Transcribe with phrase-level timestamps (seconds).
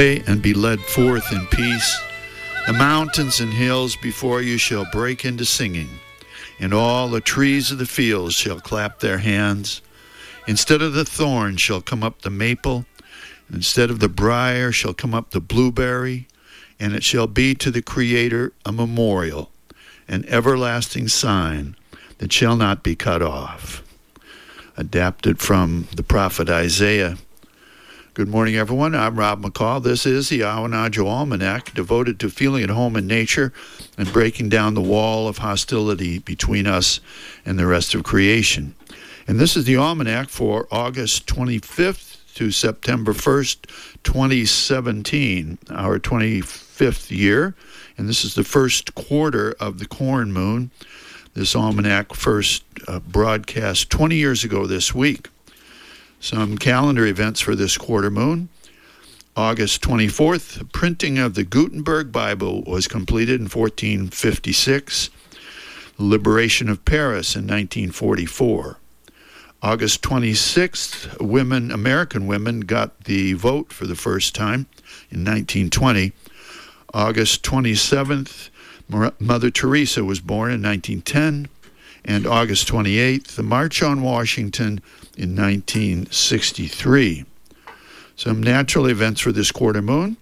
[0.00, 2.00] and be led forth in peace.
[2.66, 5.90] The mountains and hills before you shall break into singing,
[6.58, 9.82] and all the trees of the fields shall clap their hands.
[10.46, 12.86] Instead of the thorn shall come up the maple,
[13.46, 16.26] and instead of the brier shall come up the blueberry,
[16.78, 19.50] and it shall be to the Creator a memorial,
[20.08, 21.76] an everlasting sign
[22.18, 23.82] that shall not be cut off.
[24.78, 27.18] Adapted from the prophet Isaiah.
[28.12, 28.96] Good morning, everyone.
[28.96, 29.80] I'm Rob McCall.
[29.80, 33.52] This is the Awanadjo Almanac, devoted to feeling at home in nature
[33.96, 36.98] and breaking down the wall of hostility between us
[37.46, 38.74] and the rest of creation.
[39.28, 47.54] And this is the Almanac for August 25th to September 1st, 2017, our 25th year.
[47.96, 50.72] And this is the first quarter of the corn moon.
[51.34, 55.28] This almanac first uh, broadcast 20 years ago this week.
[56.22, 58.50] Some calendar events for this quarter moon.
[59.34, 65.08] August 24th, the printing of the Gutenberg Bible was completed in 1456.
[65.96, 68.76] Liberation of Paris in 1944.
[69.62, 74.66] August 26th, women, American women, got the vote for the first time
[75.10, 76.12] in 1920.
[76.92, 78.50] August 27th,
[79.18, 81.48] Mother Teresa was born in 1910.
[82.04, 84.80] And August 28th, the March on Washington
[85.16, 87.24] in 1963.
[88.16, 90.16] Some natural events for this quarter moon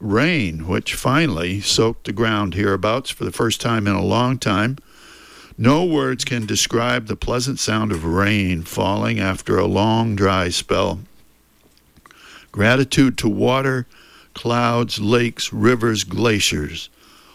[0.00, 4.76] rain, which finally soaked the ground hereabouts for the first time in a long time.
[5.58, 11.00] No words can describe the pleasant sound of rain falling after a long dry spell.
[12.52, 13.86] Gratitude to water,
[14.34, 16.90] clouds, lakes, rivers, glaciers,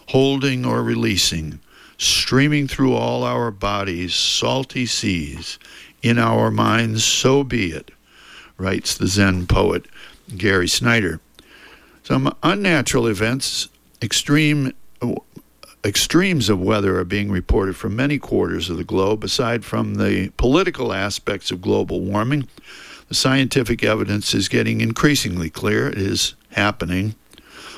[0.08, 1.58] holding or releasing,
[2.02, 5.58] streaming through all our bodies, salty seas,
[6.02, 7.90] in our minds, so be it,
[8.56, 9.86] writes the Zen poet
[10.36, 11.20] Gary Snyder.
[12.02, 13.68] Some unnatural events,
[14.02, 14.72] extreme
[15.84, 19.24] extremes of weather are being reported from many quarters of the globe.
[19.24, 22.48] Aside from the political aspects of global warming,
[23.08, 25.88] the scientific evidence is getting increasingly clear.
[25.88, 27.14] It is happening.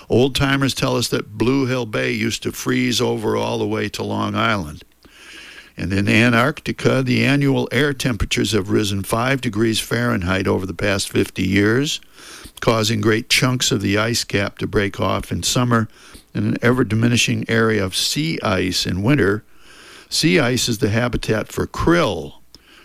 [0.08, 3.88] Old timers tell us that Blue Hill Bay used to freeze over all the way
[3.90, 4.84] to Long Island.
[5.76, 11.10] And in Antarctica, the annual air temperatures have risen 5 degrees Fahrenheit over the past
[11.10, 12.00] 50 years,
[12.60, 15.88] causing great chunks of the ice cap to break off in summer
[16.32, 19.44] and an ever diminishing area of sea ice in winter.
[20.08, 22.34] Sea ice is the habitat for krill,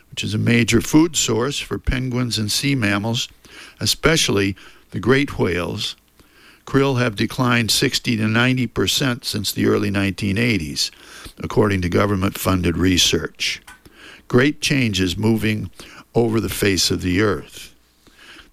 [0.10, 3.30] which is a major food source for penguins and sea mammals,
[3.80, 4.56] especially
[4.92, 5.96] the great whales.
[6.70, 10.92] Krill have declined 60 to 90 percent since the early 1980s
[11.40, 13.60] according to government funded research.
[14.28, 15.72] Great changes moving
[16.14, 17.74] over the face of the earth.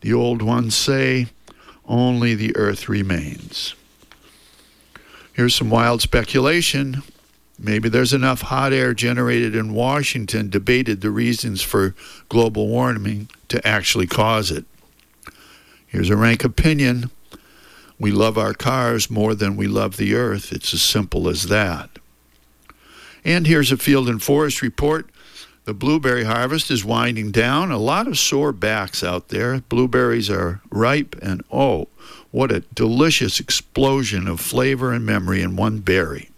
[0.00, 1.26] The old ones say,
[1.84, 3.74] only the earth remains.
[5.34, 7.02] Here's some wild speculation.
[7.58, 11.94] Maybe there's enough hot air generated in Washington debated the reasons for
[12.30, 14.64] global warming to actually cause it.
[15.86, 17.10] Here's a rank opinion.
[17.98, 20.52] We love our cars more than we love the earth.
[20.52, 21.90] It's as simple as that.
[23.24, 25.08] And here's a field and forest report.
[25.64, 27.72] The blueberry harvest is winding down.
[27.72, 29.62] A lot of sore backs out there.
[29.62, 31.88] Blueberries are ripe, and oh,
[32.30, 36.30] what a delicious explosion of flavor and memory in one berry.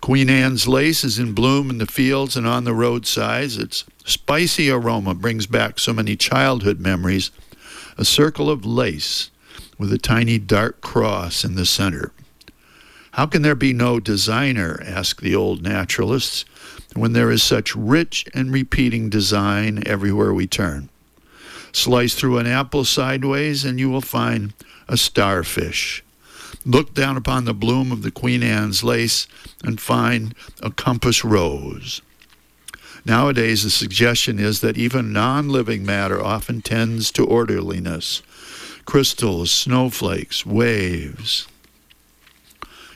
[0.00, 3.56] Queen Anne's lace is in bloom in the fields and on the roadsides.
[3.56, 7.30] Its spicy aroma brings back so many childhood memories.
[7.96, 9.30] A circle of lace
[9.78, 12.12] with a tiny dark cross in the center.
[13.12, 16.44] How can there be no designer, ask the old naturalists,
[16.94, 20.88] when there is such rich and repeating design everywhere we turn?
[21.72, 24.52] Slice through an apple sideways, and you will find
[24.88, 26.04] a starfish.
[26.64, 29.26] Look down upon the bloom of the Queen Anne's lace
[29.62, 32.02] and find a compass rose.
[33.04, 38.22] Nowadays, the suggestion is that even non living matter often tends to orderliness
[38.88, 41.46] crystals, snowflakes, waves.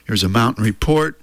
[0.06, 1.20] Here's a mountain report.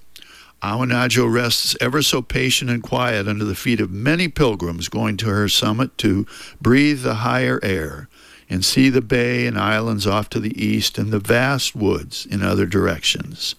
[0.62, 5.26] Awanadjo rests ever so patient and quiet under the feet of many pilgrims going to
[5.26, 6.24] her summit to
[6.60, 8.08] breathe the higher air
[8.48, 12.40] and see the bay and islands off to the east and the vast woods in
[12.40, 13.56] other directions.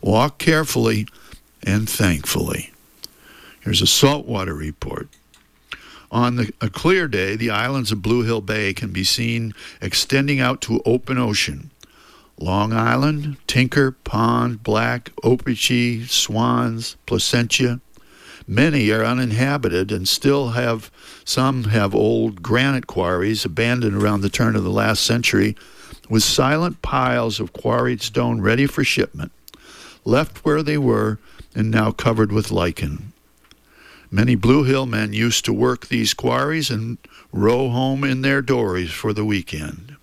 [0.00, 1.08] Walk carefully
[1.64, 2.72] and thankfully.
[3.62, 5.08] Here's a saltwater report.
[6.16, 9.52] On the, a clear day, the islands of Blue Hill Bay can be seen
[9.82, 11.72] extending out to open ocean.
[12.38, 17.82] Long Island, Tinker, Pond, Black, Opechee, Swans, Placentia,
[18.48, 20.90] Many are uninhabited and still have
[21.26, 25.54] some have old granite quarries abandoned around the turn of the last century
[26.08, 29.32] with silent piles of quarried stone ready for shipment,
[30.06, 31.18] left where they were
[31.54, 33.12] and now covered with lichen.
[34.16, 36.96] Many Blue Hill men used to work these quarries and
[37.32, 39.94] row home in their dories for the weekend.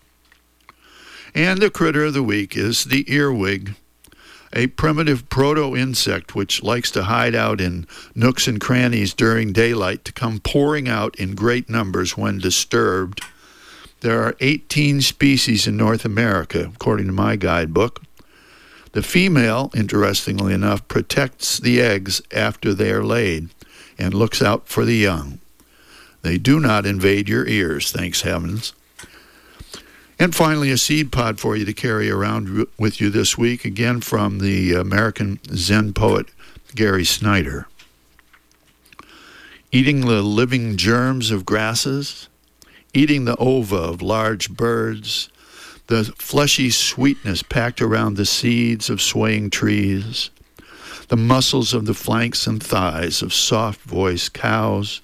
[1.33, 3.73] And the critter of the week is the earwig,
[4.55, 10.05] a primitive proto insect which likes to hide out in nooks and crannies during daylight
[10.05, 13.19] to come pouring out in great numbers when disturbed.
[14.01, 18.03] There are 18 species in North America, according to my guidebook.
[18.91, 23.49] The female, interestingly enough, protects the eggs after they are laid
[23.97, 25.39] and looks out for the young.
[26.21, 28.73] They do not invade your ears, thanks heavens.
[30.19, 33.99] And finally, a seed pod for you to carry around with you this week, again
[33.99, 36.27] from the American Zen poet
[36.75, 37.67] Gary Snyder.
[39.71, 42.29] Eating the living germs of grasses,
[42.93, 45.29] eating the ova of large birds,
[45.87, 50.29] the fleshy sweetness packed around the seeds of swaying trees,
[51.07, 55.01] the muscles of the flanks and thighs of soft voiced cows,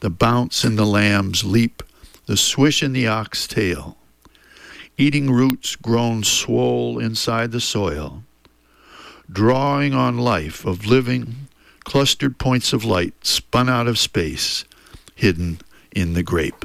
[0.00, 1.82] the bounce in the lamb's leap,
[2.26, 3.96] the swish in the ox tail,
[4.96, 8.22] eating roots grown swole inside the soil,
[9.30, 11.48] drawing on life of living,
[11.84, 14.64] clustered points of light spun out of space,
[15.14, 15.58] hidden
[15.92, 16.64] in the grape.